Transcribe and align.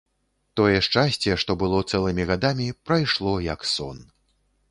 Тое 0.59 0.77
шчасце, 0.87 1.33
што 1.43 1.51
было 1.65 1.81
цэлымі 1.93 2.23
гадамі, 2.31 2.67
прайшло, 2.91 3.35
як 3.53 3.69
сон. 3.75 3.97